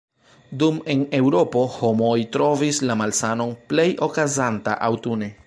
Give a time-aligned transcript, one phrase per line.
[0.61, 5.31] Dum en Eŭropo, homoj trovis la malsanon plej okazanta aŭtune.